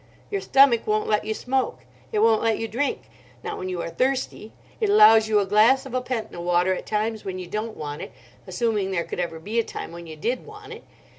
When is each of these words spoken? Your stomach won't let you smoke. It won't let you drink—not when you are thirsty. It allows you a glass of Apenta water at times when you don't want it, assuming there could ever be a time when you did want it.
Your 0.31 0.41
stomach 0.41 0.87
won't 0.87 1.05
let 1.07 1.25
you 1.25 1.35
smoke. 1.35 1.81
It 2.11 2.23
won't 2.23 2.41
let 2.41 2.57
you 2.57 2.67
drink—not 2.67 3.55
when 3.55 3.69
you 3.69 3.83
are 3.83 3.89
thirsty. 3.91 4.51
It 4.79 4.89
allows 4.89 5.27
you 5.29 5.37
a 5.39 5.45
glass 5.45 5.85
of 5.85 5.93
Apenta 5.93 6.41
water 6.41 6.73
at 6.73 6.87
times 6.87 7.23
when 7.23 7.37
you 7.37 7.45
don't 7.45 7.77
want 7.77 8.01
it, 8.01 8.11
assuming 8.47 8.89
there 8.89 9.03
could 9.03 9.19
ever 9.19 9.37
be 9.39 9.59
a 9.59 9.63
time 9.63 9.91
when 9.91 10.07
you 10.07 10.15
did 10.15 10.43
want 10.43 10.73
it. 10.73 10.83